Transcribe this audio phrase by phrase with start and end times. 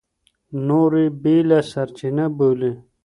[0.67, 2.71] نور يې بېله سرچينه بولي.